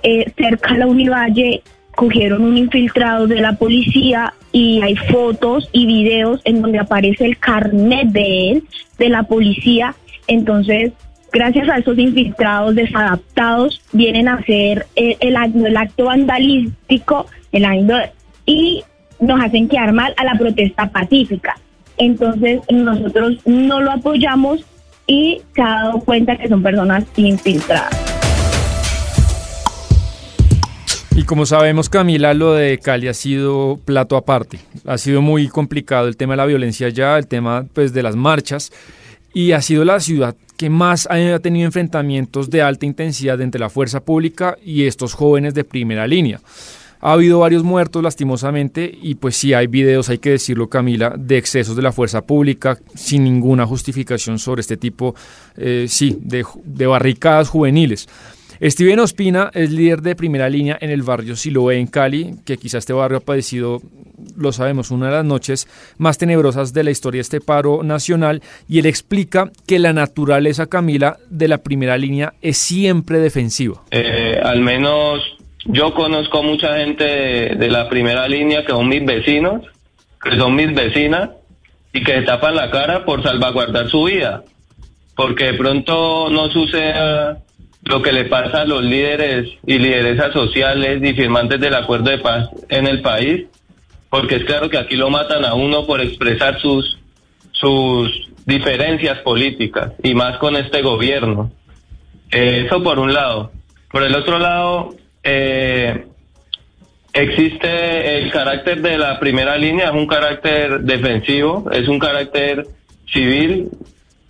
eh, 0.01 0.31
cerca 0.37 0.73
a 0.73 0.77
la 0.77 0.87
Univalle 0.87 1.61
cogieron 1.95 2.43
un 2.43 2.57
infiltrado 2.57 3.27
de 3.27 3.41
la 3.41 3.53
policía 3.53 4.33
y 4.51 4.81
hay 4.81 4.95
fotos 4.95 5.69
y 5.71 5.85
videos 5.85 6.41
en 6.45 6.61
donde 6.61 6.79
aparece 6.79 7.25
el 7.25 7.37
carnet 7.37 8.09
de 8.09 8.51
él, 8.51 8.63
de 8.97 9.09
la 9.09 9.23
policía. 9.23 9.95
Entonces, 10.27 10.93
gracias 11.31 11.67
a 11.69 11.77
esos 11.77 11.97
infiltrados 11.97 12.75
desadaptados, 12.75 13.81
vienen 13.91 14.27
a 14.27 14.35
hacer 14.35 14.85
el, 14.95 15.17
el, 15.19 15.77
acto 15.77 16.05
vandalístico 16.05 17.25
el 17.51 17.65
año, 17.65 17.97
y 18.45 18.83
nos 19.19 19.41
hacen 19.41 19.67
quedar 19.67 19.93
mal 19.93 20.13
a 20.17 20.23
la 20.23 20.35
protesta 20.35 20.89
pacífica. 20.89 21.57
Entonces, 21.97 22.61
nosotros 22.71 23.37
no 23.45 23.81
lo 23.81 23.91
apoyamos 23.91 24.65
y 25.07 25.41
se 25.55 25.61
ha 25.61 25.83
dado 25.83 25.99
cuenta 25.99 26.35
que 26.37 26.47
son 26.47 26.63
personas 26.63 27.05
infiltradas. 27.15 28.12
Y 31.15 31.23
como 31.25 31.45
sabemos, 31.45 31.89
Camila, 31.89 32.33
lo 32.33 32.53
de 32.53 32.79
Cali 32.79 33.07
ha 33.07 33.13
sido 33.13 33.79
plato 33.85 34.17
aparte. 34.17 34.59
Ha 34.85 34.97
sido 34.97 35.21
muy 35.21 35.47
complicado 35.47 36.07
el 36.07 36.17
tema 36.17 36.33
de 36.33 36.37
la 36.37 36.45
violencia 36.47 36.89
ya, 36.89 37.19
el 37.19 37.27
tema 37.27 37.65
pues, 37.71 37.93
de 37.93 38.01
las 38.01 38.15
marchas. 38.15 38.71
Y 39.31 39.51
ha 39.51 39.61
sido 39.61 39.85
la 39.85 39.99
ciudad 39.99 40.35
que 40.57 40.71
más 40.71 41.07
ha 41.11 41.39
tenido 41.39 41.67
enfrentamientos 41.67 42.49
de 42.49 42.63
alta 42.63 42.87
intensidad 42.87 43.39
entre 43.41 43.59
la 43.59 43.69
fuerza 43.69 43.99
pública 43.99 44.57
y 44.63 44.85
estos 44.85 45.13
jóvenes 45.13 45.53
de 45.53 45.63
primera 45.63 46.07
línea. 46.07 46.39
Ha 46.99 47.13
habido 47.13 47.39
varios 47.39 47.63
muertos 47.63 48.01
lastimosamente 48.01 48.91
y 49.01 49.15
pues 49.15 49.35
sí 49.35 49.53
hay 49.53 49.67
videos, 49.67 50.09
hay 50.09 50.19
que 50.19 50.31
decirlo 50.31 50.69
Camila, 50.69 51.13
de 51.17 51.37
excesos 51.37 51.75
de 51.75 51.81
la 51.81 51.91
fuerza 51.91 52.21
pública 52.21 52.79
sin 52.95 53.25
ninguna 53.25 53.65
justificación 53.65 54.39
sobre 54.39 54.61
este 54.61 54.77
tipo, 54.77 55.13
eh, 55.57 55.85
sí, 55.89 56.17
de 56.21 56.87
barricadas 56.87 57.49
juveniles. 57.49 58.07
Steven 58.63 58.99
Ospina 58.99 59.51
es 59.53 59.71
líder 59.71 60.01
de 60.01 60.15
primera 60.15 60.49
línea 60.49 60.77
en 60.79 60.89
el 60.89 61.03
barrio 61.03 61.35
Siloé 61.35 61.79
en 61.79 61.87
Cali, 61.87 62.35
que 62.45 62.57
quizás 62.57 62.79
este 62.79 62.93
barrio 62.93 63.17
ha 63.17 63.21
padecido 63.21 63.81
lo 64.37 64.51
sabemos, 64.51 64.91
una 64.91 65.07
de 65.07 65.11
las 65.13 65.25
noches 65.25 65.67
más 65.97 66.17
tenebrosas 66.17 66.73
de 66.73 66.83
la 66.83 66.91
historia 66.91 67.19
de 67.19 67.23
este 67.23 67.41
paro 67.41 67.83
nacional 67.83 68.41
y 68.67 68.79
él 68.79 68.85
explica 68.85 69.51
que 69.67 69.79
la 69.79 69.93
naturaleza, 69.93 70.67
Camila, 70.67 71.17
de 71.29 71.47
la 71.47 71.59
primera 71.59 71.97
línea 71.97 72.33
es 72.41 72.57
siempre 72.57 73.19
defensiva. 73.19 73.81
Eh, 73.91 74.39
al 74.41 74.61
menos 74.61 75.21
yo 75.65 75.93
conozco 75.93 76.43
mucha 76.43 76.77
gente 76.77 77.03
de, 77.03 77.69
la 77.69 77.89
primera 77.89 78.27
línea 78.27 78.63
que 78.65 78.71
son 78.71 78.87
mis 78.87 79.05
vecinos, 79.05 79.63
que 80.21 80.37
son 80.37 80.55
mis 80.55 80.73
vecinas 80.73 81.31
y 81.93 82.03
que 82.03 82.13
se 82.13 82.21
tapan 82.23 82.55
la 82.55 82.71
cara 82.71 83.05
por 83.05 83.23
salvaguardar 83.23 83.89
su 83.89 84.03
vida, 84.03 84.43
porque 85.15 85.45
de 85.45 85.53
pronto 85.53 86.29
no 86.29 86.49
suceda 86.49 87.39
lo 87.85 88.01
que 88.01 88.11
le 88.11 88.25
pasa 88.25 88.61
a 88.61 88.65
los 88.65 88.83
líderes 88.83 89.49
y 89.65 89.77
lideresas 89.77 90.31
sociales 90.33 91.01
y 91.03 91.13
firmantes 91.13 91.59
del 91.59 91.75
acuerdo 91.75 92.11
de 92.11 92.19
paz 92.19 92.49
en 92.69 92.87
el 92.87 93.01
país, 93.01 93.45
porque 94.09 94.35
es 94.35 94.45
claro 94.45 94.69
que 94.69 94.77
aquí 94.77 94.95
lo 94.95 95.09
matan 95.09 95.43
a 95.43 95.53
uno 95.53 95.85
por 95.85 95.99
expresar 96.01 96.59
sus, 96.59 96.97
sus 97.51 98.29
diferencias 98.45 99.19
políticas 99.19 99.91
y 100.01 100.13
más 100.13 100.37
con 100.37 100.55
este 100.55 100.81
gobierno. 100.81 101.51
Eh, 102.31 102.63
eso 102.65 102.81
por 102.81 102.99
un 102.99 103.13
lado. 103.13 103.51
Por 103.91 104.03
el 104.03 104.15
otro 104.15 104.39
lado, 104.39 104.95
eh, 105.23 106.05
existe 107.13 108.17
el 108.17 108.31
carácter 108.31 108.81
de 108.81 108.97
la 108.97 109.19
primera 109.19 109.57
línea, 109.57 109.87
es 109.87 109.93
un 109.93 110.07
carácter 110.07 110.81
defensivo, 110.81 111.69
es 111.71 111.87
un 111.87 111.99
carácter 111.99 112.65
civil, 113.11 113.69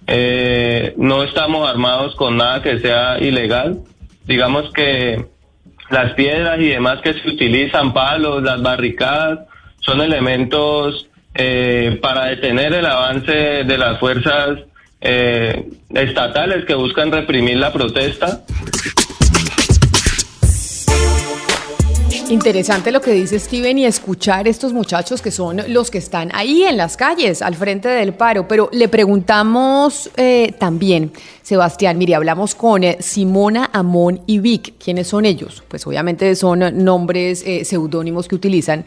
eh, 0.08 0.94
no 0.98 1.24
estamos 1.24 1.70
armados 1.70 2.16
con 2.16 2.38
nada 2.38 2.62
que 2.62 2.80
sea 2.80 3.20
ilegal. 3.20 3.80
Digamos 4.26 4.72
que 4.74 5.26
las 5.90 6.14
piedras 6.14 6.60
y 6.60 6.70
demás 6.70 7.02
que 7.02 7.14
se 7.14 7.28
utilizan, 7.28 7.94
palos, 7.94 8.44
las 8.44 8.62
barricadas, 8.62 9.40
son 9.80 10.02
elementos 10.02 11.10
eh, 11.36 12.00
para 12.02 12.26
detener 12.26 12.74
el 12.74 12.86
avance 12.86 13.32
de 13.32 13.78
las 13.78 14.00
fuerzas 14.00 14.60
eh, 15.02 15.70
estatales 15.94 16.66
que 16.66 16.76
buscan 16.76 17.12
reprimir 17.12 17.58
la 17.58 17.74
protesta. 17.74 18.42
Interesante 22.30 22.92
lo 22.92 23.02
que 23.02 23.12
dice 23.12 23.38
Steven 23.38 23.78
y 23.78 23.86
escuchar 23.86 24.48
estos 24.48 24.72
muchachos 24.74 25.22
que 25.22 25.30
son 25.30 25.62
los 25.68 25.92
que 25.92 25.98
están 25.98 26.32
ahí 26.34 26.64
en 26.64 26.78
las 26.78 26.96
calles, 26.96 27.42
al 27.42 27.56
frente 27.56 27.90
del 27.90 28.14
paro. 28.14 28.48
Pero 28.48 28.70
le 28.72 28.88
preguntamos 28.88 30.10
eh, 30.16 30.54
también, 30.58 31.12
Sebastián, 31.42 31.98
mire, 31.98 32.16
hablamos 32.16 32.56
con 32.56 32.84
eh, 32.84 32.98
Simona, 33.02 33.70
Amón 33.74 34.22
y 34.26 34.40
Vic. 34.40 34.76
¿Quiénes 34.84 35.08
son 35.08 35.26
ellos? 35.26 35.64
Pues 35.68 35.86
obviamente 35.86 36.36
son 36.36 36.84
nombres 36.84 37.44
eh, 37.46 37.66
seudónimos 37.66 38.28
que 38.28 38.36
utilizan. 38.36 38.86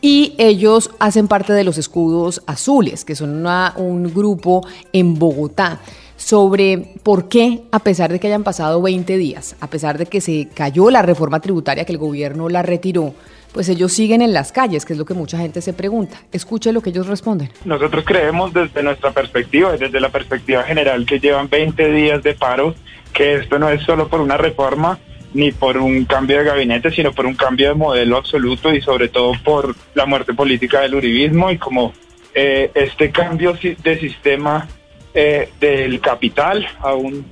Y 0.00 0.34
ellos 0.38 0.90
hacen 1.00 1.26
parte 1.26 1.52
de 1.52 1.64
los 1.64 1.76
escudos 1.76 2.42
azules, 2.46 3.04
que 3.04 3.16
son 3.16 3.44
un 3.76 4.14
grupo 4.14 4.64
en 4.92 5.18
Bogotá 5.18 5.80
sobre 6.18 6.92
por 7.02 7.28
qué, 7.28 7.62
a 7.70 7.78
pesar 7.78 8.12
de 8.12 8.20
que 8.20 8.26
hayan 8.26 8.42
pasado 8.42 8.82
20 8.82 9.16
días, 9.16 9.56
a 9.60 9.70
pesar 9.70 9.96
de 9.96 10.04
que 10.06 10.20
se 10.20 10.48
cayó 10.52 10.90
la 10.90 11.00
reforma 11.00 11.40
tributaria, 11.40 11.84
que 11.84 11.92
el 11.92 11.98
gobierno 11.98 12.48
la 12.48 12.62
retiró, 12.62 13.14
pues 13.52 13.68
ellos 13.68 13.92
siguen 13.92 14.20
en 14.20 14.34
las 14.34 14.52
calles, 14.52 14.84
que 14.84 14.92
es 14.92 14.98
lo 14.98 15.06
que 15.06 15.14
mucha 15.14 15.38
gente 15.38 15.62
se 15.62 15.72
pregunta. 15.72 16.18
Escuche 16.32 16.72
lo 16.72 16.82
que 16.82 16.90
ellos 16.90 17.06
responden. 17.06 17.50
Nosotros 17.64 18.04
creemos 18.04 18.52
desde 18.52 18.82
nuestra 18.82 19.12
perspectiva, 19.12 19.72
desde 19.76 20.00
la 20.00 20.10
perspectiva 20.10 20.64
general 20.64 21.06
que 21.06 21.20
llevan 21.20 21.48
20 21.48 21.92
días 21.92 22.22
de 22.22 22.34
paro, 22.34 22.74
que 23.12 23.34
esto 23.34 23.58
no 23.58 23.70
es 23.70 23.82
solo 23.84 24.08
por 24.08 24.20
una 24.20 24.36
reforma 24.36 24.98
ni 25.34 25.52
por 25.52 25.76
un 25.78 26.04
cambio 26.04 26.38
de 26.38 26.44
gabinete, 26.44 26.90
sino 26.90 27.12
por 27.12 27.26
un 27.26 27.34
cambio 27.34 27.68
de 27.68 27.74
modelo 27.74 28.16
absoluto 28.16 28.72
y 28.74 28.80
sobre 28.80 29.08
todo 29.08 29.32
por 29.44 29.74
la 29.94 30.04
muerte 30.04 30.34
política 30.34 30.80
del 30.80 30.96
uribismo 30.96 31.50
y 31.50 31.58
como 31.58 31.92
eh, 32.34 32.70
este 32.74 33.10
cambio 33.10 33.56
de 33.82 34.00
sistema 34.00 34.66
eh, 35.20 35.48
del 35.58 36.00
capital 36.00 36.64
a 36.78 36.94
un, 36.94 37.26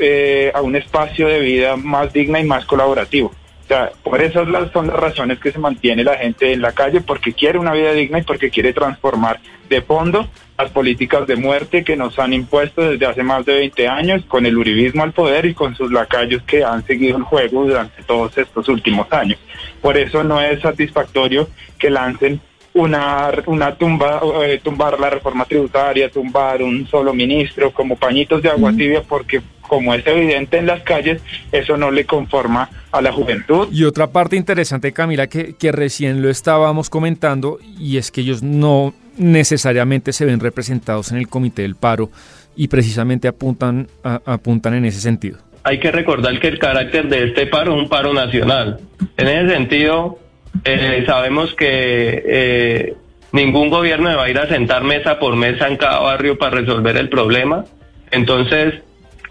eh, 0.00 0.50
a 0.52 0.60
un 0.60 0.74
espacio 0.74 1.28
de 1.28 1.38
vida 1.38 1.76
más 1.76 2.12
digna 2.12 2.40
y 2.40 2.44
más 2.44 2.64
colaborativo. 2.64 3.28
O 3.28 3.68
sea, 3.68 3.92
por 4.02 4.20
esas 4.20 4.48
son 4.72 4.88
las 4.88 4.96
razones 4.96 5.38
que 5.38 5.52
se 5.52 5.60
mantiene 5.60 6.02
la 6.02 6.16
gente 6.16 6.52
en 6.52 6.60
la 6.60 6.72
calle, 6.72 7.00
porque 7.00 7.34
quiere 7.34 7.60
una 7.60 7.74
vida 7.74 7.92
digna 7.92 8.18
y 8.18 8.22
porque 8.22 8.50
quiere 8.50 8.72
transformar 8.72 9.38
de 9.68 9.82
fondo 9.82 10.28
las 10.58 10.72
políticas 10.72 11.28
de 11.28 11.36
muerte 11.36 11.84
que 11.84 11.94
nos 11.94 12.18
han 12.18 12.32
impuesto 12.32 12.82
desde 12.82 13.06
hace 13.06 13.22
más 13.22 13.46
de 13.46 13.54
20 13.54 13.86
años 13.86 14.24
con 14.26 14.44
el 14.44 14.58
uribismo 14.58 15.04
al 15.04 15.12
poder 15.12 15.46
y 15.46 15.54
con 15.54 15.76
sus 15.76 15.92
lacayos 15.92 16.42
que 16.42 16.64
han 16.64 16.84
seguido 16.86 17.18
el 17.18 17.22
juego 17.22 17.66
durante 17.66 18.02
todos 18.02 18.36
estos 18.36 18.68
últimos 18.68 19.12
años. 19.12 19.38
Por 19.80 19.96
eso 19.96 20.24
no 20.24 20.40
es 20.40 20.60
satisfactorio 20.60 21.48
que 21.78 21.88
lancen 21.88 22.40
una, 22.78 23.30
una 23.46 23.74
tumba, 23.74 24.20
eh, 24.44 24.60
tumbar 24.62 24.98
la 24.98 25.10
reforma 25.10 25.44
tributaria, 25.44 26.10
tumbar 26.10 26.62
un 26.62 26.86
solo 26.86 27.12
ministro 27.14 27.72
como 27.72 27.96
pañitos 27.96 28.42
de 28.42 28.50
agua 28.50 28.72
tibia, 28.72 29.02
porque 29.02 29.40
como 29.62 29.94
es 29.94 30.06
evidente 30.06 30.58
en 30.58 30.66
las 30.66 30.82
calles, 30.82 31.20
eso 31.52 31.76
no 31.76 31.90
le 31.90 32.06
conforma 32.06 32.70
a 32.90 33.02
la 33.02 33.12
juventud. 33.12 33.68
Y 33.70 33.84
otra 33.84 34.06
parte 34.06 34.36
interesante, 34.36 34.92
Camila, 34.92 35.26
que, 35.26 35.54
que 35.54 35.72
recién 35.72 36.22
lo 36.22 36.30
estábamos 36.30 36.88
comentando, 36.88 37.58
y 37.78 37.98
es 37.98 38.10
que 38.10 38.22
ellos 38.22 38.42
no 38.42 38.94
necesariamente 39.18 40.12
se 40.12 40.24
ven 40.24 40.40
representados 40.40 41.10
en 41.10 41.18
el 41.18 41.28
comité 41.28 41.62
del 41.62 41.74
paro 41.74 42.10
y 42.56 42.68
precisamente 42.68 43.28
apuntan, 43.28 43.88
apuntan 44.02 44.74
en 44.74 44.84
ese 44.84 45.00
sentido. 45.00 45.38
Hay 45.64 45.80
que 45.80 45.90
recordar 45.90 46.38
que 46.40 46.48
el 46.48 46.58
carácter 46.58 47.08
de 47.08 47.24
este 47.24 47.46
paro 47.46 47.76
es 47.76 47.82
un 47.82 47.88
paro 47.88 48.14
nacional. 48.14 48.80
En 49.16 49.28
ese 49.28 49.54
sentido, 49.54 50.18
eh, 50.64 51.04
sabemos 51.06 51.54
que 51.54 52.22
eh, 52.26 52.94
ningún 53.32 53.70
gobierno 53.70 54.14
va 54.16 54.24
a 54.24 54.30
ir 54.30 54.38
a 54.38 54.48
sentar 54.48 54.84
mesa 54.84 55.18
por 55.18 55.36
mesa 55.36 55.68
en 55.68 55.76
cada 55.76 56.00
barrio 56.00 56.38
para 56.38 56.56
resolver 56.60 56.96
el 56.96 57.08
problema. 57.08 57.64
Entonces, 58.10 58.82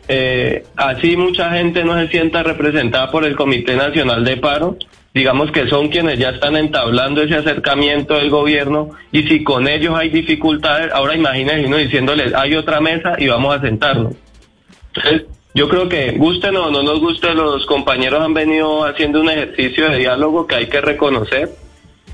eh, 0.08 0.64
así 0.76 1.18
mucha 1.18 1.52
gente 1.52 1.84
no 1.84 2.00
se 2.00 2.08
sienta 2.08 2.44
representada 2.44 3.12
por 3.12 3.26
el 3.26 3.36
Comité 3.36 3.76
Nacional 3.76 4.24
de 4.24 4.38
Paro. 4.38 4.78
Digamos 5.14 5.52
que 5.52 5.68
son 5.68 5.90
quienes 5.90 6.20
ya 6.20 6.30
están 6.30 6.56
entablando 6.56 7.24
ese 7.24 7.36
acercamiento 7.36 8.16
del 8.16 8.30
gobierno 8.30 8.92
y 9.12 9.24
si 9.24 9.44
con 9.44 9.68
ellos 9.68 9.98
hay 9.98 10.10
dificultades, 10.10 10.92
ahora 10.94 11.16
imagínense 11.16 11.66
uno 11.66 11.78
diciéndoles 11.78 12.36
hay 12.36 12.56
otra 12.56 12.80
mesa 12.82 13.16
y 13.18 13.28
vamos 13.28 13.56
a 13.56 13.62
sentarnos. 13.62 14.14
Entonces, 14.94 15.37
yo 15.58 15.68
creo 15.68 15.90
que 15.90 16.12
gusten 16.12 16.56
o 16.56 16.70
no 16.70 16.84
nos 16.84 17.00
guste, 17.00 17.34
los 17.34 17.66
compañeros 17.66 18.22
han 18.22 18.36
venido 18.36 18.86
haciendo 18.86 19.22
un 19.22 19.30
ejercicio 19.32 19.90
de 19.90 19.98
diálogo 19.98 20.46
que 20.46 20.54
hay 20.54 20.68
que 20.68 20.82
reconocer, 20.82 21.50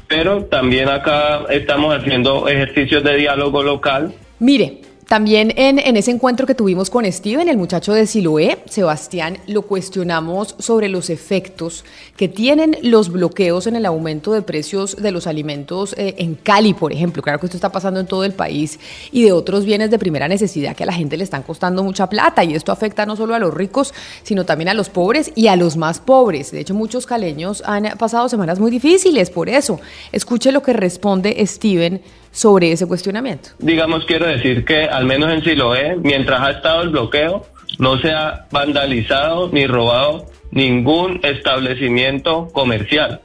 pero 0.07 0.45
también 0.45 0.87
acá 0.87 1.43
estamos 1.49 1.93
haciendo 1.93 2.47
ejercicios 2.47 3.03
de 3.03 3.17
diálogo 3.17 3.61
local. 3.61 4.13
Mire, 4.39 4.79
también 5.07 5.53
en, 5.57 5.79
ese 5.97 6.11
encuentro 6.11 6.47
que 6.47 6.55
tuvimos 6.55 6.89
con 6.89 7.11
Steven, 7.11 7.49
el 7.49 7.57
muchacho 7.57 7.93
de 7.93 8.05
Siloé, 8.05 8.59
Sebastián, 8.65 9.37
lo 9.47 9.63
cuestionamos 9.63 10.55
sobre 10.59 10.87
los 10.87 11.09
efectos 11.09 11.83
que 12.15 12.27
tienen 12.27 12.77
los 12.81 13.11
bloqueos 13.11 13.67
en 13.67 13.75
el 13.75 13.85
aumento 13.85 14.33
de 14.33 14.41
precios 14.41 14.95
de 14.95 15.11
los 15.11 15.27
alimentos 15.27 15.93
eh, 15.97 16.15
en 16.17 16.35
Cali, 16.35 16.73
por 16.73 16.93
ejemplo. 16.93 17.21
Claro 17.21 17.39
que 17.39 17.47
esto 17.47 17.57
está 17.57 17.71
pasando 17.71 17.99
en 17.99 18.07
todo 18.07 18.23
el 18.23 18.33
país 18.33 18.79
y 19.11 19.23
de 19.23 19.31
otros 19.31 19.65
bienes 19.65 19.91
de 19.91 19.99
primera 19.99 20.27
necesidad 20.27 20.75
que 20.75 20.83
a 20.83 20.87
la 20.87 20.93
gente 20.93 21.17
le 21.17 21.23
están 21.23 21.43
costando 21.43 21.83
mucha 21.83 22.07
plata 22.07 22.43
y 22.43 22.53
esto 22.53 22.71
afecta 22.71 23.05
no 23.05 23.15
solo 23.15 23.35
a 23.35 23.39
los 23.39 23.53
ricos, 23.53 23.93
sino 24.23 24.45
también 24.45 24.69
a 24.69 24.73
los 24.73 24.89
pobres 24.89 25.31
y 25.35 25.47
a 25.47 25.55
los 25.55 25.77
más 25.77 25.99
pobres. 25.99 26.51
De 26.51 26.59
hecho, 26.59 26.73
muchos 26.73 27.05
caleños 27.05 27.63
han 27.65 27.97
pasado 27.97 28.29
semanas 28.29 28.59
muy 28.59 28.71
difíciles 28.71 29.29
por 29.29 29.49
eso. 29.49 29.79
Escuche 30.11 30.51
lo 30.51 30.61
que 30.61 30.73
responde 30.73 31.45
Steven 31.45 32.01
sobre 32.33 32.71
ese 32.71 32.87
cuestionamiento. 32.87 33.49
Digamos, 33.59 34.05
quiero 34.05 34.27
decir 34.27 34.65
que 34.65 34.85
al 34.85 35.02
menos 35.05 35.31
en 35.31 35.43
Siloé, 35.43 35.95
mientras 35.97 36.41
ha 36.41 36.51
estado 36.51 36.81
el 36.83 36.89
bloqueo, 36.89 37.45
no 37.79 37.97
se 37.99 38.11
ha 38.11 38.45
vandalizado 38.51 39.49
ni 39.51 39.65
robado 39.65 40.25
ningún 40.51 41.19
establecimiento 41.23 42.47
comercial. 42.53 43.21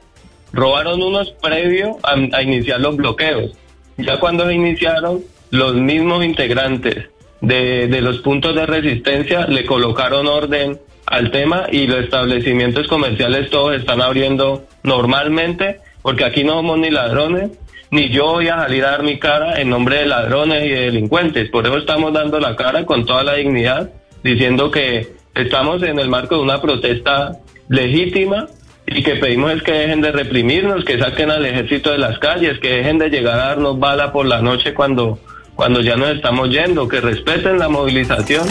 Robaron 0.51 1.03
unos 1.03 1.31
previo 1.41 1.97
a, 2.03 2.41
iniciar 2.41 2.79
los 2.79 2.95
bloqueos. 2.95 3.51
Ya 3.97 4.19
cuando 4.19 4.47
se 4.47 4.53
iniciaron, 4.53 5.21
los 5.51 5.75
mismos 5.75 6.25
integrantes 6.25 7.09
de, 7.41 7.87
de 7.87 8.01
los 8.01 8.19
puntos 8.19 8.55
de 8.55 8.65
resistencia 8.65 9.45
le 9.47 9.65
colocaron 9.65 10.27
orden 10.27 10.79
al 11.05 11.31
tema 11.31 11.67
y 11.71 11.87
los 11.87 12.03
establecimientos 12.03 12.87
comerciales 12.87 13.49
todos 13.49 13.75
están 13.75 14.01
abriendo 14.01 14.65
normalmente, 14.83 15.79
porque 16.01 16.23
aquí 16.23 16.43
no 16.43 16.53
somos 16.53 16.79
ni 16.79 16.89
ladrones, 16.89 17.51
ni 17.91 18.09
yo 18.09 18.33
voy 18.33 18.47
a 18.47 18.57
salir 18.57 18.85
a 18.85 18.91
dar 18.91 19.03
mi 19.03 19.17
cara 19.17 19.59
en 19.59 19.69
nombre 19.69 19.97
de 19.97 20.05
ladrones 20.05 20.63
y 20.65 20.69
de 20.69 20.81
delincuentes. 20.81 21.49
Por 21.49 21.65
eso 21.65 21.77
estamos 21.77 22.13
dando 22.13 22.39
la 22.39 22.55
cara 22.55 22.85
con 22.85 23.05
toda 23.05 23.23
la 23.23 23.35
dignidad, 23.35 23.89
diciendo 24.23 24.69
que 24.69 25.13
estamos 25.33 25.81
en 25.83 25.99
el 25.99 26.09
marco 26.09 26.35
de 26.35 26.41
una 26.41 26.61
protesta 26.61 27.39
legítima 27.67 28.47
y 28.85 29.03
que 29.03 29.15
pedimos 29.15 29.51
es 29.51 29.63
que 29.63 29.71
dejen 29.71 30.01
de 30.01 30.11
reprimirnos, 30.11 30.83
que 30.83 30.99
saquen 30.99 31.31
al 31.31 31.45
ejército 31.45 31.91
de 31.91 31.97
las 31.97 32.17
calles, 32.19 32.59
que 32.59 32.69
dejen 32.77 32.97
de 32.97 33.09
llegar 33.09 33.39
a 33.39 33.47
darnos 33.49 33.79
bala 33.79 34.11
por 34.11 34.25
la 34.25 34.41
noche 34.41 34.73
cuando, 34.73 35.19
cuando 35.55 35.81
ya 35.81 35.95
nos 35.95 36.09
estamos 36.09 36.49
yendo, 36.49 36.87
que 36.87 37.01
respeten 37.01 37.59
la 37.59 37.69
movilización. 37.69 38.47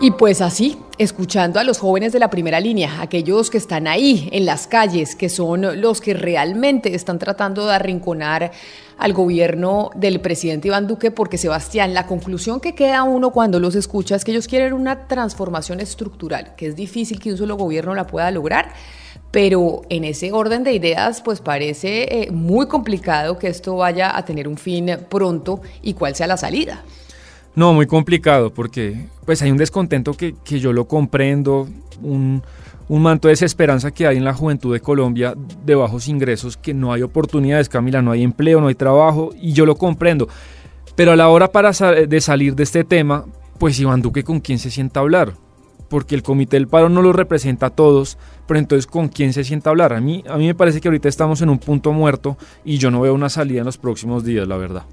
Y 0.00 0.10
pues 0.12 0.40
así, 0.40 0.78
escuchando 1.02 1.58
a 1.58 1.64
los 1.64 1.78
jóvenes 1.78 2.12
de 2.12 2.18
la 2.18 2.30
primera 2.30 2.60
línea, 2.60 3.00
aquellos 3.00 3.50
que 3.50 3.58
están 3.58 3.86
ahí 3.86 4.28
en 4.32 4.46
las 4.46 4.66
calles, 4.66 5.16
que 5.16 5.28
son 5.28 5.80
los 5.80 6.00
que 6.00 6.14
realmente 6.14 6.94
están 6.94 7.18
tratando 7.18 7.66
de 7.66 7.74
arrinconar 7.74 8.52
al 8.98 9.12
gobierno 9.12 9.90
del 9.94 10.20
presidente 10.20 10.68
Iván 10.68 10.86
Duque, 10.86 11.10
porque 11.10 11.38
Sebastián, 11.38 11.92
la 11.92 12.06
conclusión 12.06 12.60
que 12.60 12.74
queda 12.74 13.02
uno 13.02 13.30
cuando 13.30 13.58
los 13.58 13.74
escucha 13.74 14.14
es 14.14 14.24
que 14.24 14.30
ellos 14.30 14.46
quieren 14.46 14.72
una 14.72 15.08
transformación 15.08 15.80
estructural, 15.80 16.54
que 16.56 16.66
es 16.66 16.76
difícil 16.76 17.18
que 17.18 17.32
un 17.32 17.38
solo 17.38 17.56
gobierno 17.56 17.94
la 17.94 18.06
pueda 18.06 18.30
lograr, 18.30 18.72
pero 19.30 19.82
en 19.88 20.04
ese 20.04 20.30
orden 20.32 20.62
de 20.62 20.72
ideas, 20.72 21.20
pues 21.20 21.40
parece 21.40 22.22
eh, 22.22 22.30
muy 22.30 22.68
complicado 22.68 23.38
que 23.38 23.48
esto 23.48 23.76
vaya 23.76 24.16
a 24.16 24.24
tener 24.24 24.46
un 24.46 24.56
fin 24.56 24.98
pronto 25.08 25.62
y 25.82 25.94
cuál 25.94 26.14
sea 26.14 26.26
la 26.26 26.36
salida. 26.36 26.84
No, 27.54 27.74
muy 27.74 27.86
complicado 27.86 28.52
porque 28.52 29.08
pues 29.26 29.42
hay 29.42 29.50
un 29.50 29.58
descontento 29.58 30.14
que, 30.14 30.34
que 30.42 30.58
yo 30.58 30.72
lo 30.72 30.86
comprendo, 30.88 31.68
un, 32.00 32.42
un, 32.88 33.02
manto 33.02 33.28
de 33.28 33.32
desesperanza 33.32 33.90
que 33.90 34.06
hay 34.06 34.16
en 34.16 34.24
la 34.24 34.32
juventud 34.32 34.72
de 34.72 34.80
Colombia 34.80 35.34
de 35.64 35.74
bajos 35.74 36.08
ingresos, 36.08 36.56
que 36.56 36.72
no 36.72 36.94
hay 36.94 37.02
oportunidades, 37.02 37.68
Camila, 37.68 38.00
no 38.00 38.10
hay 38.10 38.22
empleo, 38.22 38.60
no 38.60 38.68
hay 38.68 38.74
trabajo 38.74 39.34
y 39.38 39.52
yo 39.52 39.66
lo 39.66 39.76
comprendo. 39.76 40.28
Pero 40.96 41.12
a 41.12 41.16
la 41.16 41.28
hora 41.28 41.52
para 41.52 41.72
de 41.72 42.20
salir 42.22 42.54
de 42.54 42.62
este 42.62 42.84
tema, 42.84 43.26
pues 43.58 43.78
Iván 43.78 44.00
Duque 44.00 44.24
con 44.24 44.40
quién 44.40 44.58
se 44.58 44.70
sienta 44.70 45.00
hablar, 45.00 45.34
porque 45.90 46.14
el 46.14 46.22
comité 46.22 46.56
del 46.56 46.68
paro 46.68 46.88
no 46.88 47.02
lo 47.02 47.12
representa 47.12 47.66
a 47.66 47.70
todos, 47.70 48.16
pero 48.48 48.60
entonces 48.60 48.86
con 48.86 49.08
quién 49.08 49.34
se 49.34 49.44
sienta 49.44 49.68
a 49.68 49.72
hablar. 49.72 49.92
A 49.92 50.00
mí, 50.00 50.24
a 50.26 50.38
mí 50.38 50.46
me 50.46 50.54
parece 50.54 50.80
que 50.80 50.88
ahorita 50.88 51.08
estamos 51.08 51.42
en 51.42 51.50
un 51.50 51.58
punto 51.58 51.92
muerto 51.92 52.38
y 52.64 52.78
yo 52.78 52.90
no 52.90 53.02
veo 53.02 53.12
una 53.12 53.28
salida 53.28 53.58
en 53.58 53.66
los 53.66 53.76
próximos 53.76 54.24
días, 54.24 54.48
la 54.48 54.56
verdad 54.56 54.84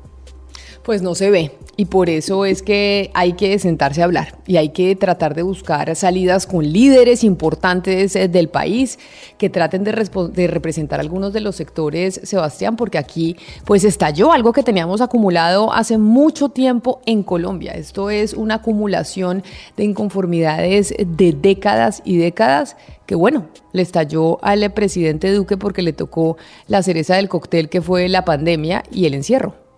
pues 0.83 1.01
no 1.01 1.15
se 1.15 1.29
ve. 1.29 1.51
Y 1.77 1.85
por 1.85 2.09
eso 2.09 2.43
es 2.43 2.61
que 2.61 3.09
hay 3.13 3.33
que 3.33 3.57
sentarse 3.57 4.01
a 4.01 4.05
hablar 4.05 4.37
y 4.45 4.57
hay 4.57 4.69
que 4.69 4.97
tratar 4.97 5.33
de 5.33 5.43
buscar 5.43 5.95
salidas 5.95 6.45
con 6.45 6.69
líderes 6.69 7.23
importantes 7.23 8.17
eh, 8.17 8.27
del 8.27 8.49
país 8.49 8.99
que 9.37 9.49
traten 9.49 9.85
de, 9.85 9.93
de, 10.33 10.47
representar 10.47 10.99
algunos 10.99 11.31
de 11.31 11.39
los 11.39 11.55
sectores, 11.55 12.19
Sebastián, 12.23 12.75
porque 12.75 12.97
aquí 12.97 13.37
pues 13.63 13.85
estalló 13.85 14.33
algo 14.33 14.51
que 14.51 14.61
teníamos 14.61 14.99
acumulado 14.99 15.71
hace 15.71 15.97
mucho 15.97 16.49
tiempo 16.49 16.99
en 17.05 17.23
Colombia. 17.23 17.71
Esto 17.71 18.09
es 18.09 18.33
una 18.33 18.55
acumulación 18.55 19.41
de 19.77 19.85
inconformidades 19.85 20.93
de 20.97 21.31
décadas 21.31 22.01
y 22.03 22.17
décadas 22.17 22.75
que 23.05 23.15
bueno, 23.15 23.47
le 23.71 23.81
estalló 23.81 24.43
al 24.43 24.69
presidente 24.73 25.33
Duque 25.33 25.55
porque 25.55 25.81
le 25.81 25.93
tocó 25.93 26.37
la 26.67 26.83
cereza 26.83 27.15
del 27.15 27.29
cóctel 27.29 27.69
que 27.69 27.81
fue 27.81 28.09
la 28.09 28.25
pandemia 28.25 28.83
y 28.91 29.05
el 29.05 29.13
encierro. 29.13 29.68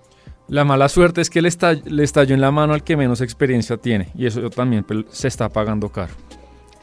La 0.51 0.65
mala 0.65 0.89
suerte 0.89 1.22
es 1.22 1.29
que 1.29 1.41
le, 1.41 1.50
le 1.86 2.03
estalló 2.03 2.36
en 2.36 2.41
la 2.41 2.51
mano 2.51 2.74
al 2.74 2.84
que 2.84 2.98
menos 2.98 3.22
experiencia 3.22 3.77
tiene 3.77 4.10
y 4.13 4.25
eso 4.25 4.50
también 4.50 4.84
pues, 4.84 5.05
se 5.10 5.29
está 5.29 5.48
pagando 5.48 5.88
caro. 5.88 6.12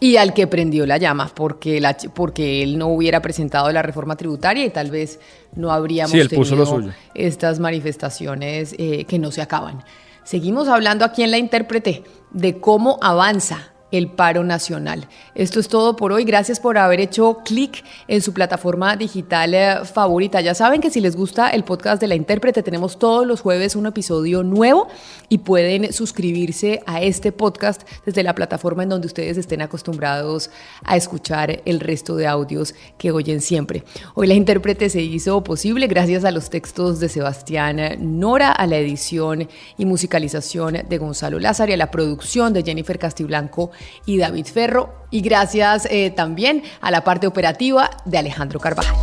Y 0.01 0.17
al 0.17 0.33
que 0.33 0.47
prendió 0.47 0.87
la 0.87 0.97
llama, 0.97 1.31
porque, 1.35 1.79
la, 1.79 1.95
porque 2.15 2.63
él 2.63 2.79
no 2.79 2.87
hubiera 2.87 3.21
presentado 3.21 3.71
la 3.71 3.83
reforma 3.83 4.17
tributaria 4.17 4.65
y 4.65 4.71
tal 4.71 4.91
vez 4.91 5.21
no 5.55 5.71
habríamos 5.71 6.13
tenido 6.13 6.89
estas 7.15 7.59
manifestaciones 7.59 8.75
eh, 8.79 9.05
que 9.05 9.19
no 9.19 9.31
se 9.31 9.43
acaban. 9.43 9.85
Seguimos 10.25 10.69
hablando 10.69 11.05
aquí 11.05 11.23
en 11.23 11.31
la 11.31 11.37
intérprete 11.37 12.05
de 12.31 12.61
cómo 12.61 12.99
avanza 13.03 13.75
el 13.91 14.09
paro 14.09 14.45
nacional. 14.45 15.09
Esto 15.35 15.61
es 15.61 15.69
todo 15.69 15.97
por 15.97 16.13
hoy. 16.13 16.25
Gracias 16.25 16.61
por 16.61 16.77
haber 16.79 17.01
hecho 17.01 17.39
clic 17.45 17.85
en 18.07 18.21
su 18.21 18.33
plataforma 18.33 18.97
digital 18.97 19.55
eh, 19.55 19.77
favorita. 19.85 20.41
Ya 20.41 20.55
saben 20.55 20.81
que 20.81 20.91
si 20.91 21.01
les 21.01 21.17
gusta 21.17 21.49
el 21.49 21.65
podcast 21.65 22.01
de 22.01 22.09
la 22.09 22.15
intérprete, 22.15 22.63
tenemos 22.63 22.99
todos 22.99 23.27
los 23.27 23.41
jueves 23.41 23.77
un 23.77 23.87
episodio 23.87 24.43
nuevo 24.43 24.89
y 25.29 25.39
pueden 25.39 25.93
suscribirse 25.93 26.83
a 26.87 27.03
este 27.03 27.33
podcast 27.33 27.83
desde 28.05 28.23
la 28.23 28.35
plataforma 28.35 28.83
en 28.83 28.91
donde 28.91 29.07
ustedes 29.07 29.39
estén 29.39 29.63
acostumbrados 29.63 30.51
a 30.85 30.97
escuchar 30.97 31.63
el 31.65 31.81
resto 31.81 32.17
de 32.17 32.27
audios 32.27 32.75
que 32.99 33.11
oyen 33.11 33.41
siempre. 33.41 33.85
Hoy 34.15 34.27
la 34.27 34.35
intérprete 34.35 34.91
se 34.91 35.01
hizo 35.01 35.43
posible 35.43 35.87
gracias 35.87 36.25
a 36.25 36.31
los 36.31 36.51
textos 36.51 37.01
de 37.01 37.09
Sebastián 37.09 37.79
Nora, 38.19 38.53
a 38.53 38.67
la 38.67 38.77
edición 38.77 39.49
y 39.77 39.87
musicalización 39.87 40.79
de 40.89 40.99
Gonzalo 40.99 41.39
Lázaro 41.39 41.71
y 41.71 41.75
a 41.75 41.79
la 41.79 41.91
producción 41.91 42.53
de 42.53 42.63
Jennifer 42.63 42.99
Castiblanco 42.99 43.71
y 44.07 44.19
David 44.19 44.47
Ferro. 44.47 44.95
Y 45.11 45.21
gracias 45.21 45.87
eh, 45.91 46.11
también 46.11 46.63
a 46.81 46.91
la 46.91 47.05
parte 47.05 47.27
operativa 47.27 47.91
de 48.05 48.19
Alejandro 48.19 48.61
Carvajal. 48.61 48.97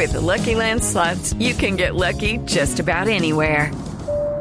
With 0.00 0.12
the 0.12 0.20
Lucky 0.20 0.54
Land 0.54 0.80
you 1.38 1.52
can 1.52 1.76
get 1.76 1.94
lucky 1.94 2.38
just 2.46 2.80
about 2.80 3.06
anywhere. 3.06 3.70